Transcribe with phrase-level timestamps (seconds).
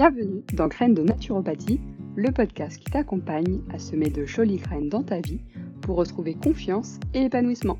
[0.00, 1.78] Bienvenue dans Graines de Naturopathie,
[2.16, 5.42] le podcast qui t'accompagne à semer de jolies graines dans ta vie
[5.82, 7.78] pour retrouver confiance et épanouissement.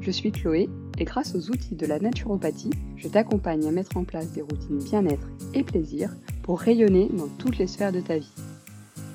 [0.00, 4.02] Je suis Chloé et grâce aux outils de la naturopathie, je t'accompagne à mettre en
[4.02, 6.10] place des routines bien-être et plaisir
[6.42, 8.34] pour rayonner dans toutes les sphères de ta vie.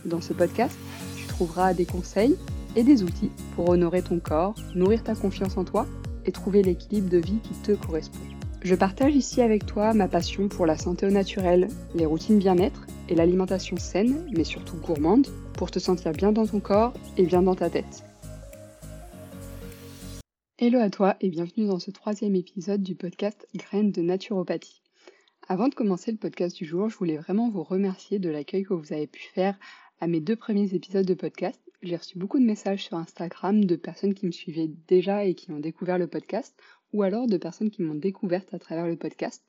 [0.05, 0.77] Dans ce podcast,
[1.17, 2.37] tu trouveras des conseils
[2.77, 5.85] et des outils pour honorer ton corps, nourrir ta confiance en toi
[6.25, 8.28] et trouver l'équilibre de vie qui te correspond.
[8.61, 12.85] Je partage ici avec toi ma passion pour la santé au naturel, les routines bien-être
[13.07, 17.41] et l'alimentation saine, mais surtout gourmande, pour te sentir bien dans ton corps et bien
[17.41, 18.03] dans ta tête.
[20.57, 24.81] Hello à toi et bienvenue dans ce troisième épisode du podcast Graines de naturopathie.
[25.47, 28.73] Avant de commencer le podcast du jour, je voulais vraiment vous remercier de l'accueil que
[28.73, 29.57] vous avez pu faire
[30.01, 31.61] à mes deux premiers épisodes de podcast.
[31.81, 35.49] J'ai reçu beaucoup de messages sur Instagram de personnes qui me suivaient déjà et qui
[35.51, 36.59] ont découvert le podcast
[36.93, 39.43] ou alors de personnes qui m'ont découverte à travers le podcast.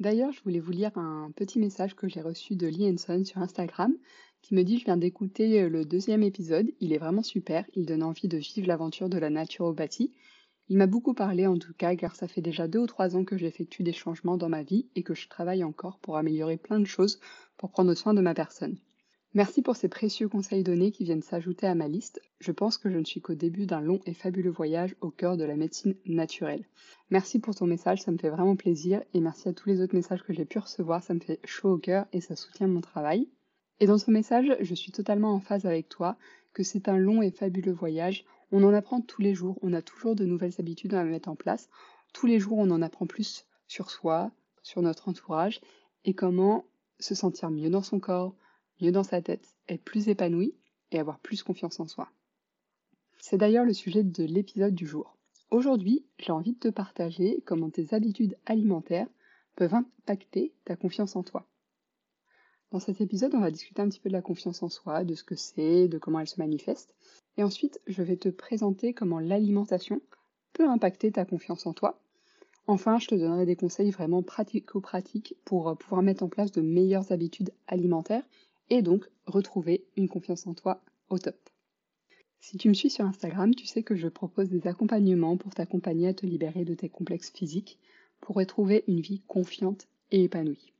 [0.00, 3.38] D'ailleurs, je voulais vous lire un petit message que j'ai reçu de Lee Henson sur
[3.38, 3.94] Instagram
[4.42, 8.02] qui me dit Je viens d'écouter le deuxième épisode, il est vraiment super, il donne
[8.02, 10.12] envie de vivre l'aventure de la naturopathie.
[10.68, 13.24] Il m'a beaucoup parlé en tout cas, car ça fait déjà deux ou trois ans
[13.24, 16.80] que j'effectue des changements dans ma vie et que je travaille encore pour améliorer plein
[16.80, 17.20] de choses
[17.56, 18.78] pour prendre soin de ma personne.
[19.34, 22.20] Merci pour ces précieux conseils donnés qui viennent s'ajouter à ma liste.
[22.40, 25.38] Je pense que je ne suis qu'au début d'un long et fabuleux voyage au cœur
[25.38, 26.66] de la médecine naturelle.
[27.08, 29.94] Merci pour ton message, ça me fait vraiment plaisir et merci à tous les autres
[29.94, 32.82] messages que j'ai pu recevoir, ça me fait chaud au cœur et ça soutient mon
[32.82, 33.26] travail.
[33.80, 36.18] Et dans ce message, je suis totalement en phase avec toi,
[36.52, 38.26] que c'est un long et fabuleux voyage.
[38.50, 41.36] On en apprend tous les jours, on a toujours de nouvelles habitudes à mettre en
[41.36, 41.70] place.
[42.12, 44.30] Tous les jours, on en apprend plus sur soi,
[44.62, 45.62] sur notre entourage
[46.04, 46.66] et comment
[47.00, 48.34] se sentir mieux dans son corps,
[48.80, 50.54] mieux dans sa tête, être plus épanoui
[50.90, 52.10] et avoir plus confiance en soi.
[53.18, 55.16] C'est d'ailleurs le sujet de l'épisode du jour.
[55.50, 59.08] Aujourd'hui, j'ai envie de te partager comment tes habitudes alimentaires
[59.54, 61.46] peuvent impacter ta confiance en toi.
[62.70, 65.14] Dans cet épisode, on va discuter un petit peu de la confiance en soi, de
[65.14, 66.94] ce que c'est, de comment elle se manifeste.
[67.36, 70.00] Et ensuite, je vais te présenter comment l'alimentation
[70.54, 72.00] peut impacter ta confiance en toi.
[72.66, 77.12] Enfin, je te donnerai des conseils vraiment pratico-pratiques pour pouvoir mettre en place de meilleures
[77.12, 78.24] habitudes alimentaires
[78.70, 81.36] et donc retrouver une confiance en toi au top.
[82.40, 86.08] Si tu me suis sur Instagram, tu sais que je propose des accompagnements pour t'accompagner
[86.08, 87.78] à te libérer de tes complexes physiques
[88.20, 90.72] pour retrouver une vie confiante et épanouie.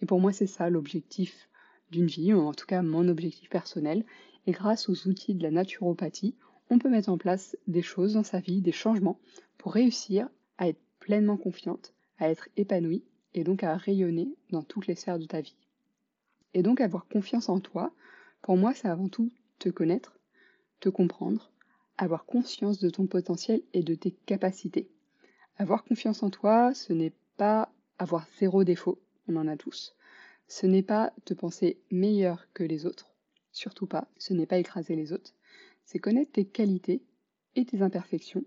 [0.00, 1.48] Et pour moi, c'est ça l'objectif
[1.90, 4.04] d'une vie, ou en tout cas mon objectif personnel.
[4.46, 6.36] Et grâce aux outils de la naturopathie,
[6.70, 9.20] on peut mettre en place des choses dans sa vie, des changements,
[9.58, 14.86] pour réussir à être pleinement confiante, à être épanouie et donc à rayonner dans toutes
[14.86, 15.56] les sphères de ta vie.
[16.54, 17.92] Et donc avoir confiance en toi,
[18.42, 20.18] pour moi, c'est avant tout te connaître,
[20.80, 21.50] te comprendre,
[21.98, 24.90] avoir conscience de ton potentiel et de tes capacités.
[25.56, 29.94] Avoir confiance en toi, ce n'est pas avoir zéro défaut, on en a tous.
[30.48, 33.14] Ce n'est pas te penser meilleur que les autres,
[33.52, 35.34] surtout pas, ce n'est pas écraser les autres.
[35.84, 37.02] C'est connaître tes qualités
[37.54, 38.44] et tes imperfections,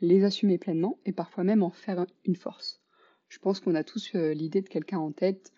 [0.00, 2.80] les assumer pleinement et parfois même en faire une force.
[3.28, 5.52] Je pense qu'on a tous euh, l'idée de quelqu'un en tête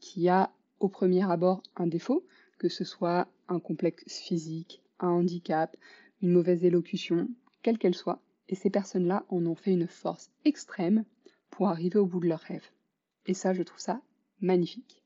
[0.00, 0.50] qui a
[0.82, 2.26] au premier abord un défaut,
[2.58, 5.76] que ce soit un complexe physique, un handicap,
[6.20, 7.28] une mauvaise élocution,
[7.62, 11.04] quelle qu'elle soit, et ces personnes-là en ont fait une force extrême
[11.50, 12.70] pour arriver au bout de leurs rêves.
[13.26, 14.02] Et ça, je trouve ça
[14.40, 15.02] magnifique.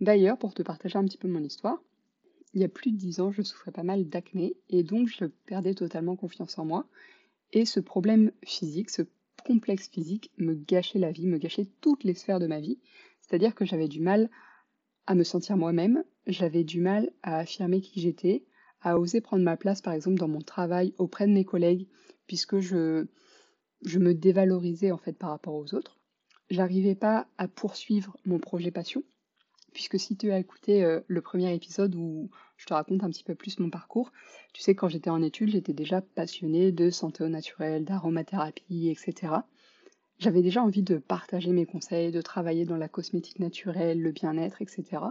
[0.00, 1.82] D'ailleurs, pour te partager un petit peu mon histoire,
[2.52, 5.24] il y a plus de dix ans, je souffrais pas mal d'acné et donc je
[5.24, 6.86] perdais totalement confiance en moi.
[7.52, 9.02] Et ce problème physique, ce
[9.44, 12.78] complexe physique me gâchait la vie, me gâchait toutes les sphères de ma vie.
[13.22, 14.30] C'est-à-dire que j'avais du mal
[15.06, 18.44] à me sentir moi-même, j'avais du mal à affirmer qui j'étais,
[18.80, 21.88] à oser prendre ma place par exemple dans mon travail auprès de mes collègues,
[22.26, 23.06] puisque je,
[23.84, 25.98] je me dévalorisais en fait par rapport aux autres.
[26.50, 29.02] J'arrivais pas à poursuivre mon projet passion,
[29.72, 33.24] puisque si tu as écouté euh, le premier épisode où je te raconte un petit
[33.24, 34.12] peu plus mon parcours,
[34.52, 39.34] tu sais quand j'étais en études, j'étais déjà passionnée de santé au naturel, d'aromathérapie, etc.
[40.18, 44.62] J'avais déjà envie de partager mes conseils, de travailler dans la cosmétique naturelle, le bien-être,
[44.62, 45.02] etc.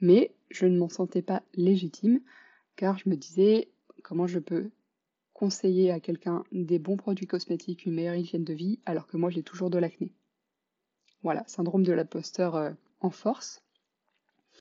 [0.00, 2.20] Mais je ne m'en sentais pas légitime
[2.76, 3.68] car je me disais
[4.02, 4.70] comment je peux
[5.32, 9.30] conseiller à quelqu'un des bons produits cosmétiques, une meilleure hygiène de vie, alors que moi
[9.30, 10.12] j'ai toujours de l'acné.
[11.22, 13.62] Voilà, syndrome de l'imposteur euh, en force.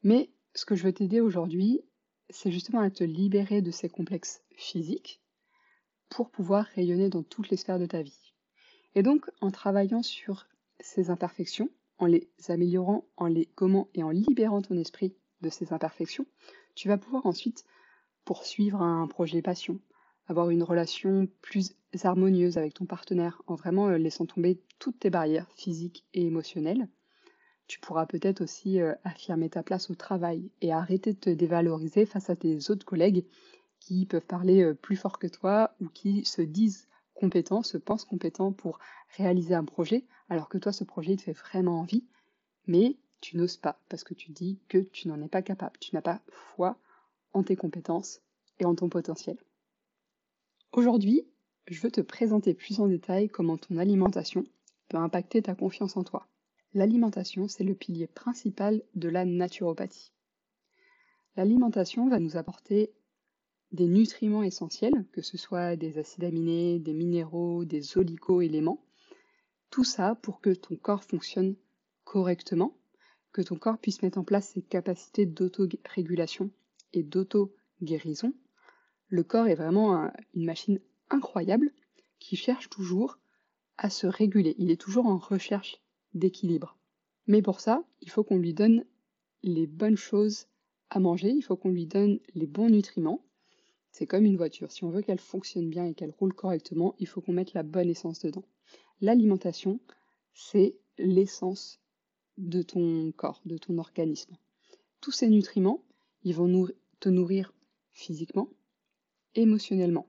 [0.04, 1.82] Mais ce que je veux t'aider aujourd'hui,
[2.30, 5.22] c'est justement à te libérer de ces complexes physiques
[6.10, 8.33] pour pouvoir rayonner dans toutes les sphères de ta vie.
[8.96, 10.48] Et donc, en travaillant sur
[10.80, 15.74] ces imperfections, en les améliorant, en les gommant et en libérant ton esprit de ces
[15.74, 16.26] imperfections,
[16.76, 17.66] tu vas pouvoir ensuite
[18.26, 19.80] poursuivre un projet passion,
[20.28, 25.10] avoir une relation plus harmonieuse avec ton partenaire en vraiment euh, laissant tomber toutes tes
[25.10, 26.88] barrières physiques et émotionnelles,
[27.68, 32.06] Tu pourras peut-être aussi euh, affirmer ta place au travail et arrêter de te dévaloriser
[32.06, 33.26] face à tes autres collègues
[33.80, 36.88] qui peuvent parler euh, plus fort que toi ou qui se disent
[37.24, 38.80] compétents, se pensent compétents pour
[39.16, 42.04] réaliser un projet, alors que toi, ce projet, te fait vraiment envie,
[42.68, 45.96] mais tu n'oses pas parce que tu dis que tu n'en es pas capable, tu
[45.96, 46.78] n'as pas foi
[47.32, 48.20] en tes compétences
[48.60, 49.38] et en ton potentiel.
[50.74, 51.26] Aujourd'hui,
[51.68, 54.44] je veux te présenter plus en détail comment ton alimentation
[54.90, 56.28] peut impacter ta confiance en toi.
[56.74, 60.12] L'alimentation, c'est le pilier principal de la naturopathie.
[61.38, 62.92] L'alimentation va nous apporter
[63.74, 68.86] des nutriments essentiels, que ce soit des acides aminés, des minéraux, des oligo-éléments.
[69.72, 71.56] Tout ça pour que ton corps fonctionne
[72.04, 72.78] correctement,
[73.32, 76.52] que ton corps puisse mettre en place ses capacités d'autorégulation
[76.94, 78.34] et d'auto-guérison.
[79.08, 80.80] Le corps est vraiment une machine
[81.10, 81.72] incroyable
[82.20, 83.18] qui cherche toujours
[83.78, 84.56] à se réguler.
[84.60, 85.82] Il est toujours en recherche
[86.14, 86.78] d'équilibre.
[87.26, 88.86] Mais pour ça, il faut qu'on lui donne
[89.42, 90.48] les bonnes choses
[90.90, 93.26] à manger, il faut qu'on lui donne les bons nutriments.
[93.94, 94.72] C'est comme une voiture.
[94.72, 97.62] Si on veut qu'elle fonctionne bien et qu'elle roule correctement, il faut qu'on mette la
[97.62, 98.44] bonne essence dedans.
[99.02, 99.80] L'alimentation,
[100.34, 101.80] c'est l'essence
[102.40, 104.36] de ton corps, de ton organisme.
[105.00, 105.84] Tous ces nutriments,
[106.24, 106.68] ils vont
[107.00, 107.54] te nourrir
[107.92, 108.50] physiquement,
[109.36, 110.08] émotionnellement.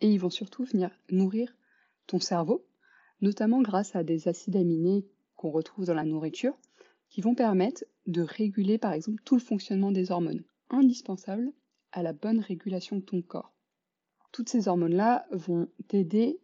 [0.00, 1.54] Et ils vont surtout venir nourrir
[2.06, 2.66] ton cerveau,
[3.20, 5.06] notamment grâce à des acides aminés
[5.36, 6.58] qu'on retrouve dans la nourriture,
[7.10, 11.52] qui vont permettre de réguler par exemple tout le fonctionnement des hormones, indispensables
[11.96, 13.54] à la bonne régulation de ton corps.
[14.30, 16.38] Toutes ces hormones-là vont t'aider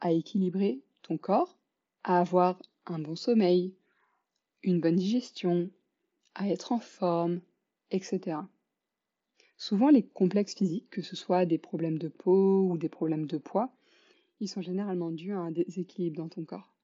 [0.00, 1.56] à équilibrer ton corps,
[2.02, 3.72] à avoir un bon sommeil,
[4.64, 5.70] une bonne digestion,
[6.34, 7.40] à être en forme,
[7.92, 8.38] etc.
[9.56, 13.38] Souvent, les complexes physiques, que ce soit des problèmes de peau ou des problèmes de
[13.38, 13.72] poids,
[14.40, 16.74] ils sont généralement dus à un déséquilibre dans ton corps.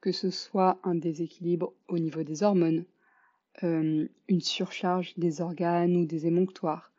[0.00, 2.84] Que ce soit un déséquilibre au niveau des hormones,
[3.62, 6.92] euh, une surcharge des organes ou des émonctoires,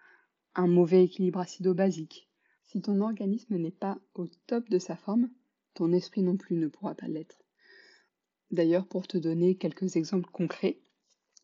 [0.57, 2.27] un mauvais équilibre acido-basique.
[2.65, 5.29] Si ton organisme n'est pas au top de sa forme,
[5.73, 7.37] ton esprit non plus ne pourra pas l'être.
[8.51, 10.79] D'ailleurs, pour te donner quelques exemples concrets,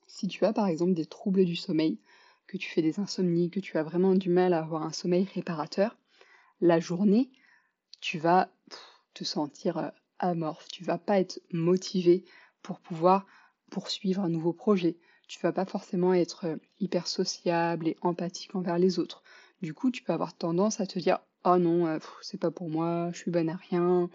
[0.08, 2.00] si tu as par exemple des troubles du sommeil,
[2.48, 5.28] que tu fais des insomnies, que tu as vraiment du mal à avoir un sommeil
[5.34, 5.98] réparateur,
[6.60, 7.32] la journée,
[8.02, 8.52] tu vas
[9.14, 9.90] te sentir euh,
[10.20, 12.26] amorphe, tu vas pas être motivé
[12.62, 13.26] pour pouvoir
[13.70, 14.98] poursuivre un nouveau projet.
[15.34, 19.24] Tu vas pas forcément être euh, hyper sociable et empathique envers les autres.
[19.64, 22.70] Du coup, tu peux avoir tendance à te dire "Oh non, euh, c'est pas pour
[22.70, 24.12] moi, je suis bonne à rien,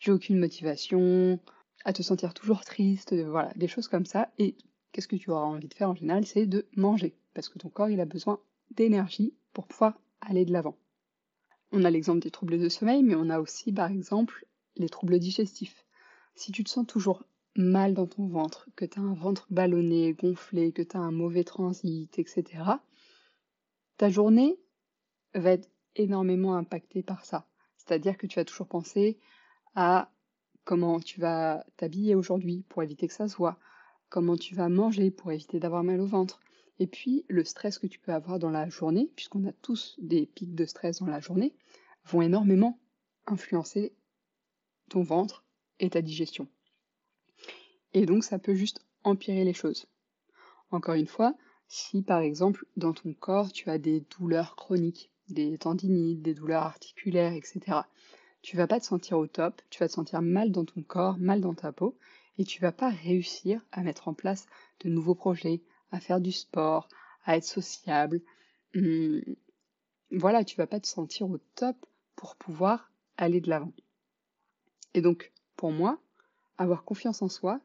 [0.00, 1.38] j'ai aucune motivation",
[1.84, 4.56] à te sentir toujours triste, voilà, des choses comme ça et
[4.92, 7.68] qu'est-ce que tu auras envie de faire en général, c'est de manger parce que ton
[7.68, 10.78] corps, il a besoin d'énergie pour pouvoir aller de l'avant.
[11.70, 15.18] On a l'exemple des troubles de sommeil, mais on a aussi par exemple les troubles
[15.18, 15.84] digestifs.
[16.34, 17.24] Si tu te sens toujours
[17.56, 21.12] mal dans ton ventre, que tu as un ventre ballonné, gonflé, que tu as un
[21.12, 22.44] mauvais transit, etc.,
[23.96, 24.58] ta journée
[25.34, 27.46] va être énormément impactée par ça.
[27.76, 29.18] C'est-à-dire que tu vas toujours penser
[29.74, 30.10] à
[30.64, 33.58] comment tu vas t'habiller aujourd'hui pour éviter que ça se voit,
[34.08, 36.40] comment tu vas manger pour éviter d'avoir mal au ventre,
[36.78, 40.26] et puis, le stress que tu peux avoir dans la journée, puisqu'on a tous des
[40.26, 41.54] pics de stress dans la journée,
[42.04, 42.78] vont énormément
[43.26, 43.94] influencer
[44.90, 45.44] ton ventre
[45.80, 46.48] et ta digestion.
[47.96, 49.86] Et donc, ça peut juste empirer les choses.
[50.70, 51.34] Encore une fois,
[51.66, 56.64] si par exemple dans ton corps tu as des douleurs chroniques, des tendinites, des douleurs
[56.64, 57.80] articulaires, etc.,
[58.42, 61.16] tu vas pas te sentir au top, tu vas te sentir mal dans ton corps,
[61.16, 61.96] mal dans ta peau,
[62.36, 64.44] et tu vas pas réussir à mettre en place
[64.80, 66.88] de nouveaux projets, à faire du sport,
[67.24, 68.20] à être sociable.
[68.74, 69.22] Hum,
[70.10, 71.76] voilà, tu vas pas te sentir au top
[72.14, 73.72] pour pouvoir aller de l'avant.
[74.92, 75.98] Et donc, pour moi,
[76.58, 77.58] avoir confiance en soi,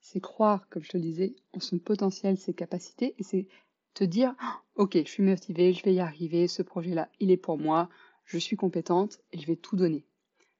[0.00, 3.46] c'est croire, comme je te le disais, en son potentiel, ses capacités, et c'est
[3.94, 4.34] te dire,
[4.76, 7.88] ok, je suis motivée, je vais y arriver, ce projet-là, il est pour moi,
[8.24, 10.06] je suis compétente et je vais tout donner.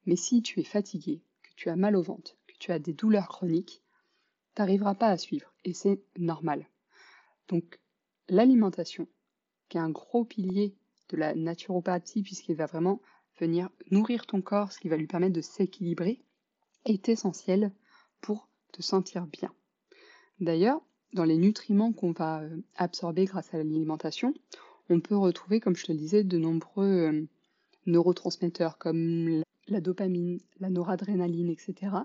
[0.05, 2.93] Mais si tu es fatigué, que tu as mal au ventre, que tu as des
[2.93, 3.81] douleurs chroniques,
[4.53, 6.67] t'arriveras pas à suivre, et c'est normal.
[7.47, 7.79] Donc
[8.27, 9.07] l'alimentation,
[9.69, 10.75] qui est un gros pilier
[11.09, 13.01] de la naturopathie, puisqu'il va vraiment
[13.39, 16.21] venir nourrir ton corps, ce qui va lui permettre de s'équilibrer,
[16.85, 17.71] est essentiel
[18.19, 19.53] pour te sentir bien.
[20.39, 20.81] D'ailleurs,
[21.13, 24.33] dans les nutriments qu'on va euh, absorber grâce à l'alimentation,
[24.89, 27.27] on peut retrouver, comme je te le disais, de nombreux euh,
[27.85, 31.95] neurotransmetteurs comme la dopamine, la noradrénaline, etc.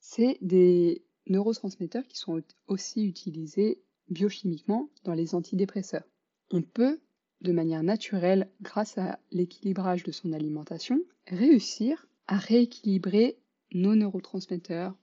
[0.00, 6.04] C'est des neurotransmetteurs qui sont aussi utilisés biochimiquement dans les antidépresseurs.
[6.50, 7.00] On peut,
[7.40, 13.38] de manière naturelle, grâce à l'équilibrage de son alimentation, réussir à rééquilibrer
[13.72, 14.94] nos neurotransmetteurs,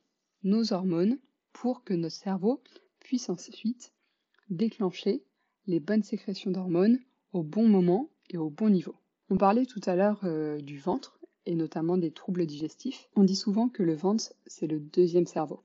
[0.43, 1.19] nos hormones,
[1.51, 2.61] pour que notre cerveau
[2.99, 3.93] puisse ensuite
[4.49, 5.23] déclencher
[5.67, 6.99] les bonnes sécrétions d'hormones
[7.31, 8.95] au bon moment et au bon niveau.
[9.29, 13.09] On parlait tout à l'heure euh, du ventre et notamment des troubles digestifs.
[13.15, 15.63] On dit souvent que le ventre, c'est le deuxième cerveau.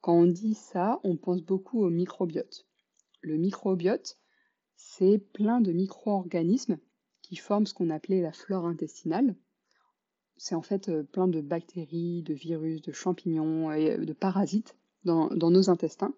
[0.00, 2.66] Quand on dit ça, on pense beaucoup au microbiote.
[3.20, 4.18] Le microbiote,
[4.76, 6.78] c'est plein de micro-organismes
[7.22, 9.36] qui forment ce qu'on appelait la flore intestinale.
[10.44, 14.76] C'est en fait euh, plein de bactéries, de virus, de champignons et euh, de parasites
[15.04, 16.16] dans, dans nos intestins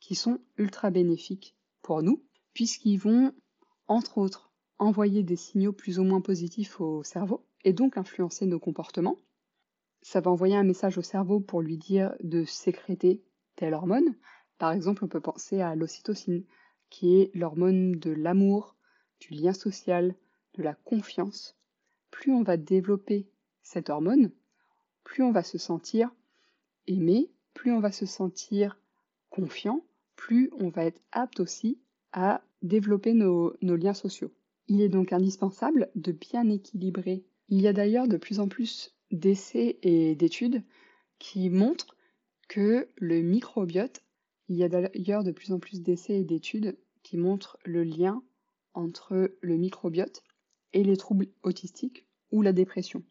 [0.00, 3.34] qui sont ultra bénéfiques pour nous, puisqu'ils vont,
[3.86, 8.58] entre autres, envoyer des signaux plus ou moins positifs au cerveau et donc influencer nos
[8.58, 9.18] comportements.
[10.00, 14.16] Ça va envoyer un message au cerveau pour lui dire de sécréter telle hormone.
[14.56, 16.44] Par exemple, on peut penser à l'ocytocine,
[16.88, 18.74] qui est l'hormone de l'amour,
[19.20, 20.14] du lien social,
[20.54, 21.58] de la confiance.
[22.10, 23.28] Plus on va développer
[23.66, 24.30] cette hormone,
[25.02, 26.14] plus on va se sentir
[26.86, 28.78] aimé, plus on va se sentir
[29.28, 31.80] confiant, plus on va être apte aussi
[32.12, 34.32] à développer nos, liens sociaux.
[34.68, 37.24] Il est donc indispensable de bien équilibrer.
[37.48, 40.62] Il y a d'ailleurs de plus en plus d'essais et d'études
[41.18, 41.96] qui montrent
[42.48, 44.04] que le microbiote,
[44.48, 48.22] il y a d'ailleurs de plus en plus d'essais et d'études qui montrent le lien
[48.74, 50.22] entre le microbiote
[50.72, 53.02] et les troubles autistiques ou la dépression.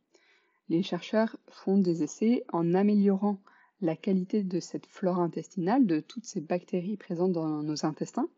[0.68, 3.40] Les chercheurs font des essais en améliorant
[3.82, 8.30] la qualité de cette flore intestinale, de toutes ces bactéries présentes dans nos intestins,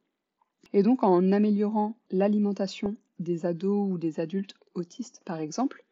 [0.74, 5.86] et donc en améliorant l'alimentation des ados ou des adultes autistes par exemple,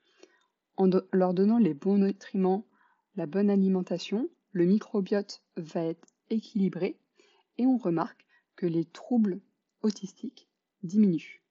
[0.77, 2.65] en leur donnant les bons nutriments,
[3.15, 6.99] la bonne alimentation, le microbiote va être équilibré
[7.57, 8.25] et on remarque
[8.57, 9.39] que les troubles
[9.81, 10.49] autistiques
[10.83, 11.41] diminuent.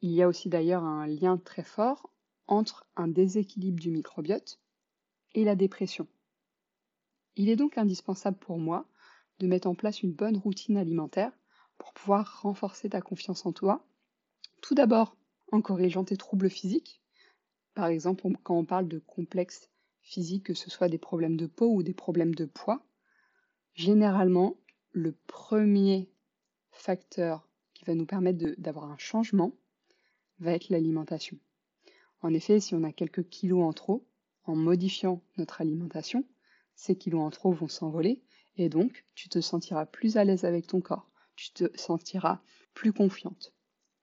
[0.00, 2.12] Il y a aussi d'ailleurs un lien très fort
[2.52, 4.60] entre un déséquilibre du microbiote
[5.34, 6.06] et la dépression.
[7.34, 8.86] Il est donc indispensable pour moi
[9.38, 11.32] de mettre en place une bonne routine alimentaire
[11.78, 13.86] pour pouvoir renforcer ta confiance en toi.
[14.60, 15.16] Tout d'abord
[15.50, 17.00] en corrigeant tes troubles physiques.
[17.72, 19.70] Par exemple, quand on parle de complexes
[20.02, 22.84] physiques, que ce soit des problèmes de peau ou des problèmes de poids,
[23.74, 24.58] généralement,
[24.90, 26.10] le premier
[26.70, 29.56] facteur qui va nous permettre d'avoir un changement
[30.38, 31.38] va être l'alimentation.
[32.22, 34.06] En effet, si on a quelques kilos en trop,
[34.44, 36.24] en modifiant notre alimentation,
[36.74, 38.22] ces kilos en trop vont s'envoler
[38.56, 42.40] et donc tu te sentiras plus à l'aise avec ton corps, tu te sentiras
[42.74, 43.52] plus confiante.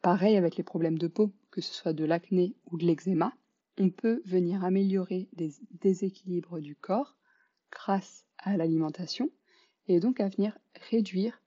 [0.02, 3.34] Pareil avec les problèmes de peau, que ce soit de l'acné ou de l'eczéma,
[3.78, 7.18] on peut venir améliorer des déséquilibres du corps
[7.72, 9.30] grâce à l'alimentation
[9.88, 10.58] et donc à venir
[10.90, 11.42] réduire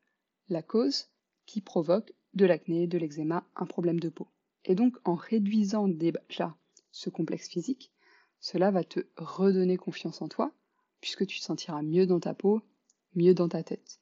[0.49, 1.09] la cause
[1.45, 4.29] qui provoque de l'acné, de l'eczéma, un problème de peau.
[4.65, 6.57] Et donc en réduisant déjà
[6.93, 7.91] ce complexe physique,
[8.39, 10.53] cela va te redonner confiance en toi
[11.01, 12.63] puisque tu te sentiras mieux dans ta peau,
[13.15, 13.99] mieux dans ta tête.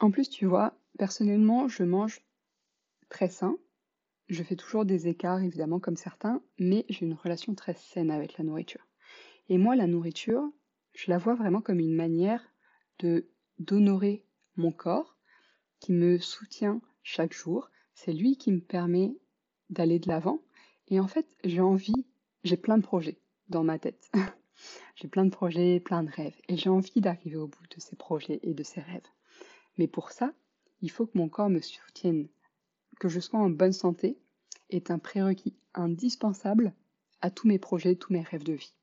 [0.00, 2.22] En plus, tu vois, personnellement, je mange
[3.08, 3.58] très sain.
[4.28, 8.38] Je fais toujours des écarts, évidemment, comme certains, mais j'ai une relation très saine avec
[8.38, 8.86] la nourriture.
[9.48, 10.50] Et moi, la nourriture,
[10.94, 12.42] je la vois vraiment comme une manière
[12.98, 13.28] de
[13.58, 14.24] d'honorer
[14.56, 15.16] mon corps,
[15.80, 17.70] qui me soutient chaque jour.
[17.94, 19.16] C'est lui qui me permet
[19.70, 20.40] d'aller de l'avant.
[20.88, 22.06] Et en fait, j'ai envie,
[22.44, 24.10] j'ai plein de projets dans ma tête.
[24.96, 27.94] J'ai plein de projets, plein de rêves, et j'ai envie d'arriver au bout de ces
[27.94, 29.06] projets et de ces rêves.
[29.76, 30.34] Mais pour ça,
[30.80, 32.28] il faut que mon corps me soutienne.
[32.98, 34.18] Que je sois en bonne santé
[34.70, 36.74] est un prérequis indispensable
[37.20, 38.74] à tous mes projets, tous mes rêves de vie.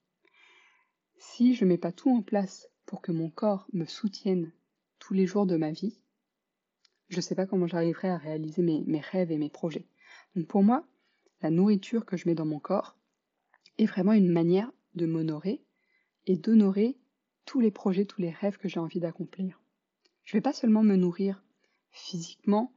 [1.18, 4.54] Si je ne mets pas tout en place pour que mon corps me soutienne
[5.00, 6.00] tous les jours de ma vie,
[7.10, 9.88] je ne sais pas comment j'arriverai à réaliser mes, mes rêves et mes projets.
[10.36, 10.88] Donc pour moi,
[11.46, 12.98] la nourriture que je mets dans mon corps
[13.78, 15.64] est vraiment une manière de m'honorer
[16.26, 16.98] et d'honorer
[17.46, 19.62] tous les projets, tous les rêves que j'ai envie d'accomplir.
[20.24, 21.44] Je ne vais pas seulement me nourrir
[21.92, 22.74] physiquement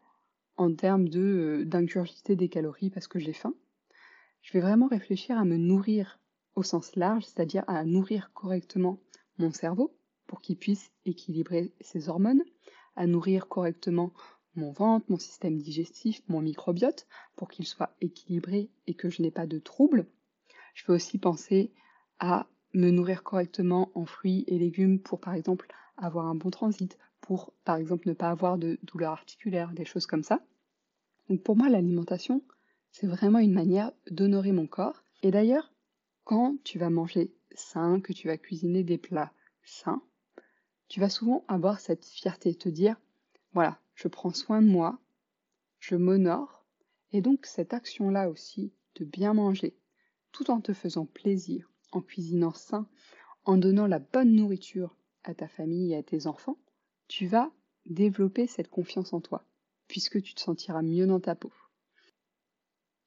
[0.58, 3.54] en termes de euh, des calories parce que j'ai faim.
[4.42, 6.20] Je vais vraiment réfléchir à me nourrir
[6.54, 9.00] au sens large, c'est-à-dire à nourrir correctement
[9.38, 9.96] mon cerveau
[10.26, 12.44] pour qu'il puisse équilibrer ses hormones,
[12.96, 14.12] à nourrir correctement
[14.54, 19.30] mon ventre, mon système digestif, mon microbiote pour qu'il soit équilibré et que je n'ai
[19.30, 20.06] pas de troubles.
[20.74, 21.72] Je vais aussi penser
[22.18, 26.98] à me nourrir correctement en fruits et légumes pour par exemple avoir un bon transit,
[27.20, 30.40] pour par exemple ne pas avoir de douleurs articulaires, des choses comme ça.
[31.28, 32.42] Donc pour moi l'alimentation,
[32.90, 35.02] c'est vraiment une manière d'honorer mon corps.
[35.22, 35.72] Et d'ailleurs,
[36.24, 39.32] quand tu vas manger sain, que tu vas cuisiner des plats
[39.64, 40.02] sains,
[40.88, 42.96] tu vas souvent avoir cette fierté, te dire,
[43.52, 45.00] voilà, je prends soin de moi,
[45.80, 46.64] je m'honore,
[47.10, 49.76] et donc cette action-là aussi, de bien manger,
[50.30, 52.88] tout en te faisant plaisir, en cuisinant sain,
[53.44, 56.58] en donnant la bonne nourriture à ta famille et à tes enfants,
[57.08, 57.50] tu vas
[57.86, 59.44] développer cette confiance en toi,
[59.88, 61.52] puisque tu te sentiras mieux dans ta peau.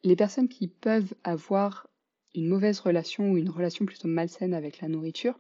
[0.04, 1.88] Les personnes qui peuvent avoir
[2.36, 5.40] une mauvaise relation ou une relation plutôt malsaine avec la nourriture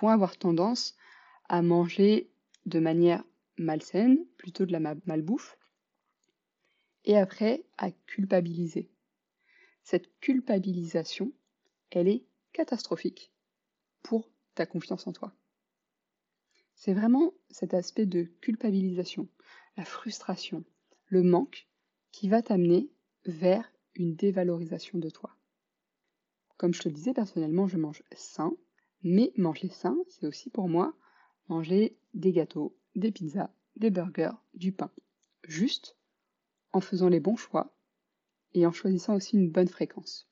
[0.00, 0.94] vont avoir tendance
[1.48, 2.30] à manger
[2.66, 3.24] de manière
[3.58, 5.58] malsaine, plutôt de la malbouffe,
[7.04, 8.90] et après à culpabiliser.
[9.82, 11.32] Cette culpabilisation,
[11.90, 13.32] elle est catastrophique
[14.02, 15.32] pour ta confiance en toi.
[16.74, 19.28] C'est vraiment cet aspect de culpabilisation,
[19.76, 20.64] la frustration,
[21.06, 21.68] le manque
[22.12, 22.90] qui va t'amener
[23.24, 25.36] vers une dévalorisation de toi.
[26.56, 28.56] Comme je te le disais, personnellement, je mange sain,
[29.02, 30.94] mais manger sain, c'est aussi pour moi
[31.48, 34.90] manger des gâteaux, des pizzas, des burgers, du pain.
[35.46, 35.96] Juste
[36.72, 37.76] en faisant les bons choix
[38.54, 40.28] et en choisissant aussi une bonne fréquence.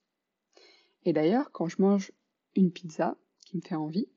[1.05, 2.13] Et d'ailleurs, quand je mange
[2.57, 4.09] une pizza qui me fait envie,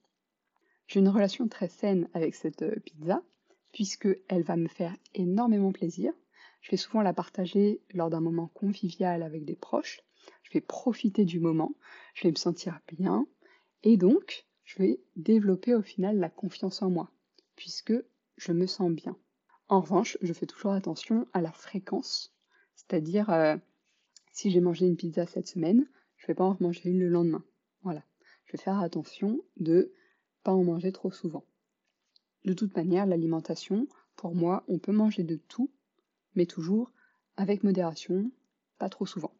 [0.87, 3.21] j'ai une relation très saine avec cette euh, pizza,
[3.73, 6.13] puisqu'elle va me faire énormément plaisir.
[6.61, 10.01] Je vais souvent la partager lors d'un moment convivial avec des proches.
[10.43, 11.75] Je vais profiter du moment,
[12.13, 13.27] je vais me sentir bien,
[13.83, 17.11] et donc je vais développer au final la confiance en moi,
[17.55, 17.93] puisque
[18.37, 19.17] je me sens bien.
[19.67, 22.33] En revanche, je fais toujours attention à la fréquence,
[22.75, 23.57] c'est-à-dire euh,
[24.31, 27.09] si j'ai mangé une pizza cette semaine, je ne vais pas en manger une le
[27.09, 27.43] lendemain.
[27.81, 28.03] Voilà.
[28.45, 29.91] Je vais faire attention de
[30.43, 31.43] pas en manger trop souvent.
[32.45, 35.69] De toute manière, l'alimentation, pour moi, on peut manger de tout,
[36.35, 36.91] mais toujours
[37.35, 38.31] avec modération,
[38.77, 39.33] pas trop souvent.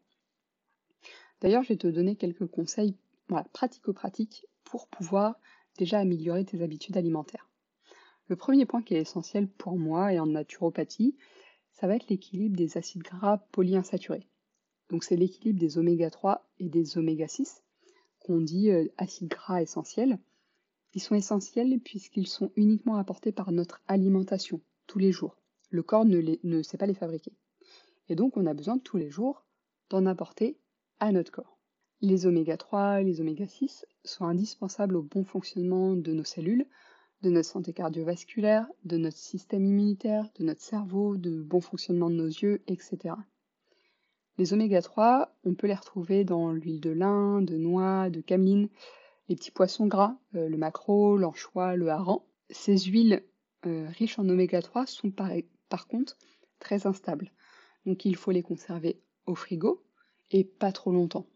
[1.40, 2.96] D'ailleurs, je vais te donner quelques conseils
[3.52, 5.36] pratico-pratiques pour pouvoir
[5.78, 7.47] déjà améliorer tes habitudes alimentaires.
[8.28, 11.16] Le premier point qui est essentiel pour moi et en naturopathie,
[11.72, 14.28] ça va être l'équilibre des acides gras polyinsaturés.
[14.90, 17.62] Donc c'est l'équilibre des oméga 3 et des oméga 6,
[18.20, 20.18] qu'on dit euh, acides gras essentiels,
[20.94, 25.36] ils sont essentiels puisqu'ils sont uniquement apportés par notre alimentation, tous les jours.
[25.70, 27.32] Le corps ne, sait pas les fabriquer.
[28.08, 29.44] Et donc on a besoin tous les jours
[29.90, 30.58] d'en apporter
[30.98, 31.58] à notre corps.
[32.00, 36.66] Les oméga 3, les oméga 6 sont indispensables au bon fonctionnement de nos cellules,
[37.22, 42.14] de notre santé cardiovasculaire, de notre système immunitaire, de notre cerveau, de bon fonctionnement de
[42.14, 43.14] nos yeux, etc.
[44.38, 48.68] Les oméga 3, on peut les retrouver dans l'huile de lin, de noix, de cameline,
[49.28, 52.22] les petits poissons gras, euh, le maquereau, l'anchois, le hareng.
[52.50, 53.24] Ces huiles
[53.66, 55.30] euh, riches en oméga 3 sont par,
[55.68, 56.16] par contre
[56.60, 57.32] très instables.
[57.84, 59.82] Donc il faut les conserver au frigo
[60.30, 61.26] et pas trop longtemps.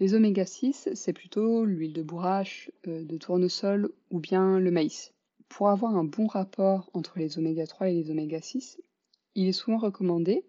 [0.00, 5.12] Les oméga 6, c'est plutôt l'huile de bourrache, euh, de tournesol ou bien le maïs.
[5.50, 8.80] Pour avoir un bon rapport entre les oméga 3 et les oméga 6,
[9.34, 10.46] il est souvent recommandé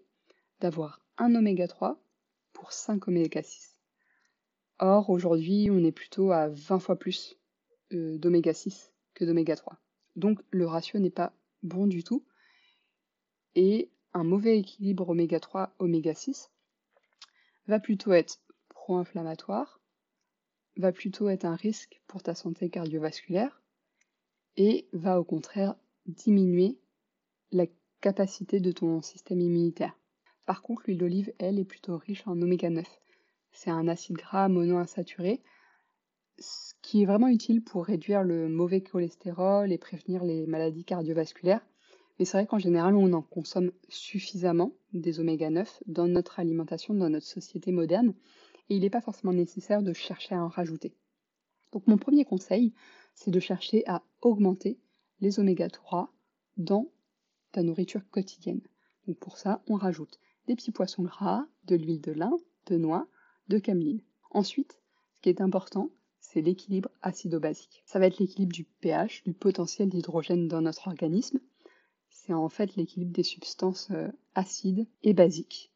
[0.60, 2.02] d'avoir un oméga 3
[2.54, 3.76] pour 5 oméga 6.
[4.78, 7.38] Or, aujourd'hui, on est plutôt à 20 fois plus
[7.92, 9.76] euh, d'oméga 6 que d'oméga 3.
[10.16, 12.24] Donc, le ratio n'est pas bon du tout.
[13.54, 16.50] Et un mauvais équilibre oméga 3, oméga 6
[17.66, 18.40] va plutôt être
[18.92, 19.80] pro-inflammatoire,
[20.76, 23.62] va plutôt être un risque pour ta santé cardiovasculaire
[24.56, 25.76] et va au contraire
[26.06, 26.78] diminuer
[27.52, 27.66] la
[28.00, 29.96] capacité de ton système immunitaire.
[30.46, 32.86] Par contre, l'huile d'olive, elle, est plutôt riche en oméga 9
[33.54, 35.42] c'est un acide gras monoinsaturé,
[36.38, 41.60] ce qui est vraiment utile pour réduire le mauvais cholestérol et prévenir les maladies cardiovasculaires.
[42.18, 46.94] Mais c'est vrai qu'en général, on en consomme suffisamment des oméga 9 dans notre alimentation,
[46.94, 48.14] dans notre société moderne,
[48.68, 50.94] et il n'est pas forcément nécessaire de chercher à en rajouter.
[51.72, 52.72] Donc mon premier conseil,
[53.14, 54.78] c'est de chercher à augmenter
[55.20, 56.12] les oméga 3
[56.56, 56.90] dans
[57.52, 58.60] ta nourriture quotidienne.
[59.06, 63.06] Donc pour ça, on rajoute des petits poissons gras, de l'huile de lin, de noix,
[63.48, 64.02] de cameline.
[64.30, 64.80] Ensuite,
[65.14, 67.82] ce qui est important, c'est l'équilibre acido-basique.
[67.84, 71.40] Ça va être l'équilibre du pH, du potentiel d'hydrogène dans notre organisme.
[72.10, 75.72] C'est en fait l'équilibre des substances euh, acides et basiques.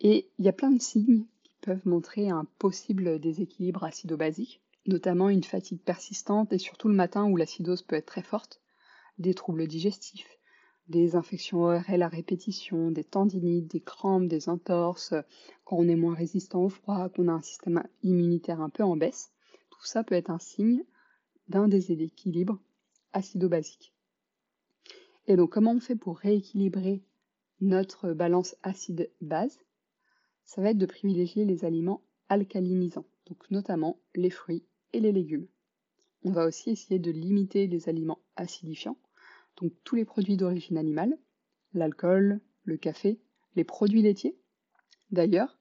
[0.00, 1.26] Et il y a plein de signes
[1.60, 7.36] peuvent montrer un possible déséquilibre acido-basique, notamment une fatigue persistante et surtout le matin où
[7.36, 8.60] l'acidose peut être très forte,
[9.18, 10.38] des troubles digestifs,
[10.88, 15.14] des infections ORL à répétition, des tendinites, des crampes, des entorses,
[15.64, 18.96] quand on est moins résistant au froid, qu'on a un système immunitaire un peu en
[18.96, 19.30] baisse,
[19.70, 20.84] tout ça peut être un signe
[21.48, 22.58] d'un déséquilibre
[23.12, 23.92] acido-basique.
[25.26, 27.02] Et donc comment on fait pour rééquilibrer
[27.60, 29.58] notre balance acide-base?
[30.48, 35.46] Ça va être de privilégier les aliments alcalinisants, donc notamment les fruits et les légumes.
[36.24, 38.96] On va aussi essayer de limiter les aliments acidifiants,
[39.58, 41.18] donc tous les produits d'origine animale,
[41.74, 43.20] l'alcool, le café,
[43.56, 44.38] les produits laitiers.
[45.10, 45.58] D'ailleurs,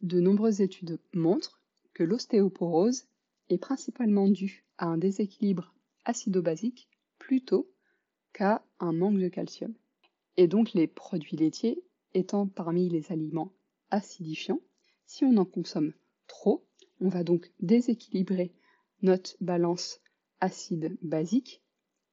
[0.00, 1.60] de nombreuses études montrent
[1.92, 3.08] que l'ostéoporose
[3.50, 5.74] est principalement due à un déséquilibre
[6.06, 7.70] acido-basique plutôt
[8.32, 9.74] qu'à un manque de calcium.
[10.38, 13.52] Et donc les produits laitiers étant parmi les aliments
[13.90, 14.60] acidifiants,
[15.06, 15.92] si on en consomme
[16.26, 16.66] trop,
[17.00, 18.52] on va donc déséquilibrer
[19.02, 20.00] notre balance
[20.40, 21.62] acide-basique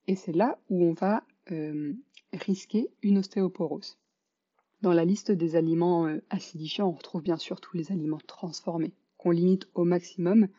[0.08, 1.94] et c'est là où on va euh,
[2.34, 3.98] risquer une ostéoporose.
[4.82, 8.94] Dans la liste des aliments euh, acidifiants, on retrouve bien sûr tous les aliments transformés
[9.18, 10.50] qu'on limite au maximum,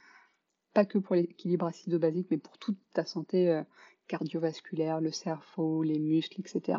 [0.73, 3.63] pas que pour l'équilibre acido-basique, mais pour toute ta santé euh,
[4.09, 6.79] cardiovasculaire, le cerveau, les muscles, etc.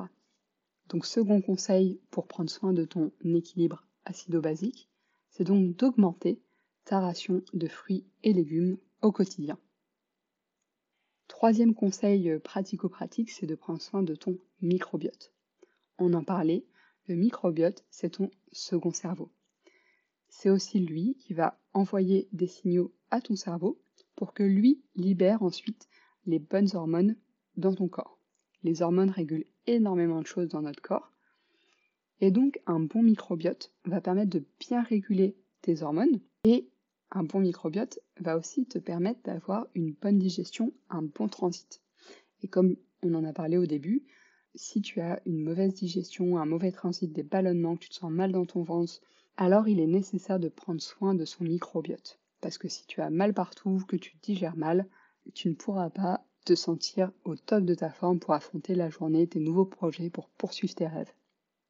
[0.89, 4.89] Donc second conseil pour prendre soin de ton équilibre acido-basique,
[5.29, 6.39] c'est donc d'augmenter
[6.85, 9.57] ta ration de fruits et légumes au quotidien.
[11.27, 15.33] Troisième conseil pratico-pratique, c'est de prendre soin de ton microbiote.
[15.97, 16.65] On en parlait,
[17.07, 19.31] le microbiote, c'est ton second cerveau.
[20.29, 23.81] C'est aussi lui qui va envoyer des signaux à ton cerveau
[24.15, 25.87] pour que lui libère ensuite
[26.25, 27.15] les bonnes hormones
[27.57, 28.19] dans ton corps.
[28.63, 31.11] Les hormones régulent énormément de choses dans notre corps.
[32.21, 36.69] Et donc un bon microbiote va permettre de bien réguler tes hormones et
[37.11, 41.81] un bon microbiote va aussi te permettre d'avoir une bonne digestion, un bon transit.
[42.41, 44.05] Et comme on en a parlé au début,
[44.55, 48.11] si tu as une mauvaise digestion, un mauvais transit, des ballonnements, que tu te sens
[48.11, 49.01] mal dans ton ventre,
[49.37, 52.19] alors il est nécessaire de prendre soin de son microbiote.
[52.41, 54.87] Parce que si tu as mal partout, que tu digères mal,
[55.33, 59.27] tu ne pourras pas te sentir au top de ta forme pour affronter la journée,
[59.27, 61.11] tes nouveaux projets, pour poursuivre tes rêves.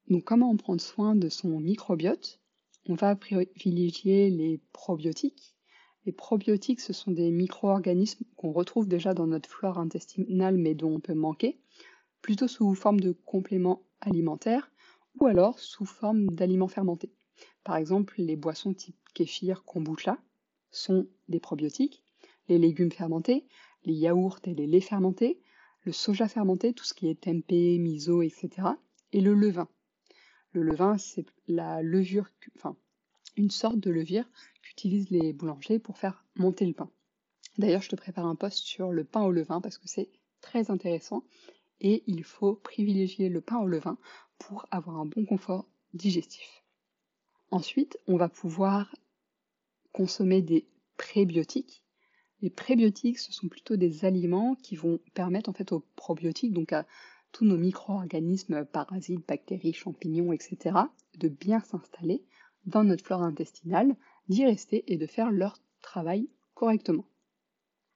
[0.08, 2.40] Donc comment prendre soin de son microbiote?
[2.88, 5.56] On va privilégier les probiotiques.
[6.04, 10.94] Les probiotiques, ce sont des micro-organismes qu'on retrouve déjà dans notre flore intestinale mais dont
[10.94, 11.58] on peut manquer,
[12.22, 14.70] plutôt sous forme de compléments alimentaires
[15.18, 17.10] ou alors sous forme d'aliments fermentés.
[17.64, 20.18] Par exemple, les boissons type kéfir, kombucha
[20.70, 22.04] sont des probiotiques,
[22.48, 23.44] les légumes fermentés,
[23.84, 25.40] les yaourts et les laits fermentés,
[25.82, 28.68] le soja fermenté, tout ce qui est tempeh, miso, etc.
[29.12, 29.68] et le levain.
[30.56, 32.78] Le levain, c'est la levure, enfin,
[33.36, 34.24] une sorte de levure
[34.62, 36.88] qu'utilisent les boulangers pour faire monter le pain.
[37.58, 40.08] D'ailleurs, je te prépare un post sur le pain au levain parce que c'est
[40.40, 41.24] très intéressant
[41.82, 43.98] et il faut privilégier le pain au levain
[44.38, 46.64] pour avoir un bon confort digestif.
[47.50, 48.96] Ensuite, on va pouvoir
[49.92, 50.66] consommer des
[50.96, 51.84] prébiotiques.
[52.40, 56.72] Les prébiotiques, ce sont plutôt des aliments qui vont permettre en fait aux probiotiques, donc
[56.72, 56.86] à
[57.36, 60.74] tous nos micro-organismes, parasites, bactéries, champignons, etc.,
[61.18, 62.24] de bien s'installer
[62.64, 63.94] dans notre flore intestinale,
[64.30, 67.04] d'y rester et de faire leur travail correctement.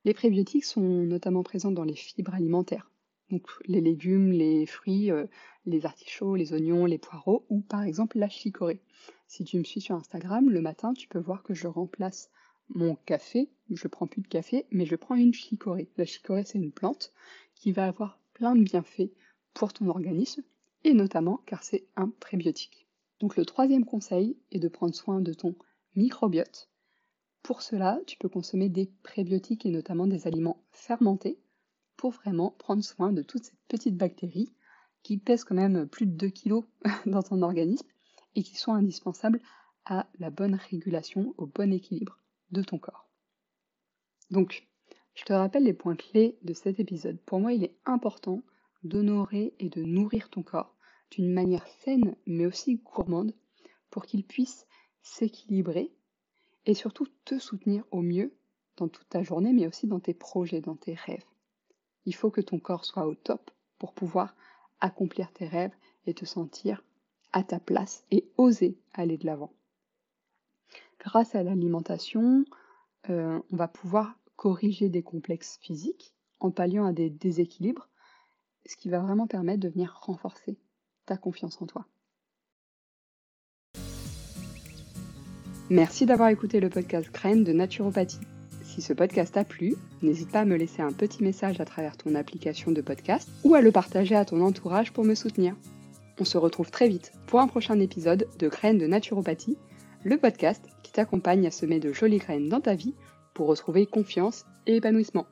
[0.05, 2.91] Les prébiotiques sont notamment présents dans les fibres alimentaires,
[3.31, 5.25] donc les légumes, les fruits, euh,
[5.65, 8.83] les artichauts, les oignons, les poireaux ou par exemple la chicorée.
[9.27, 12.31] Si tu me suis sur Instagram, le matin, tu peux voir que je remplace
[12.69, 15.89] mon café, je prends plus de café, mais je prends une chicorée.
[15.97, 17.15] La chicorée, c'est une plante
[17.55, 19.11] qui va avoir plein de bienfaits
[19.55, 20.43] pour ton organisme,
[20.85, 22.87] et notamment car c'est un prébiotique.
[23.21, 25.55] Donc le troisième conseil est de prendre soin de ton
[25.95, 26.71] microbiote.
[27.43, 31.39] Pour cela, tu peux consommer des prébiotiques et notamment des aliments fermentés
[31.97, 34.51] pour vraiment prendre soin de toutes ces petites bactéries
[35.03, 36.61] qui pèsent quand même plus de 2 kg
[37.07, 37.87] dans ton organisme
[38.35, 39.41] et qui sont indispensables
[39.85, 42.19] à la bonne régulation, au bon équilibre
[42.53, 43.09] de ton corps.
[44.31, 44.69] Donc,
[45.15, 47.19] je te rappelle les points clés de cet épisode.
[47.21, 48.43] Pour moi, il est important
[48.83, 50.75] d'honorer et de nourrir ton corps
[51.11, 53.35] d'une manière saine mais aussi gourmande
[53.91, 54.67] pour qu'il puisse
[55.03, 55.93] s'équilibrer
[56.67, 58.35] et surtout te soutenir au mieux
[58.77, 61.25] dans toute ta journée mais aussi dans tes projets, dans tes rêves.
[62.07, 64.35] Il faut que ton corps soit au top pour pouvoir
[64.81, 65.75] accomplir tes rêves
[66.07, 66.83] et te sentir
[67.33, 69.53] à ta place et oser aller de l'avant.
[70.99, 72.45] Grâce à l'alimentation,
[73.09, 77.90] euh, on va pouvoir corriger des complexes physiques en palliant à des déséquilibres,
[78.67, 80.59] ce qui va vraiment permettre de venir renforcer
[81.07, 81.87] ta confiance en toi.
[85.71, 88.21] Merci d'avoir écouté le podcast Graines de naturopathie.
[88.65, 91.97] Si ce podcast t'a plu, n'hésite pas à me laisser un petit message à travers
[91.97, 95.57] ton application de podcast ou à le partager à ton entourage pour me soutenir.
[96.19, 99.59] On se retrouve très vite pour un prochain épisode de Graines de naturopathie,
[100.05, 102.95] le podcast qui t'accompagne à semer de jolies graines dans ta vie
[103.33, 105.27] pour retrouver confiance et épanouissement.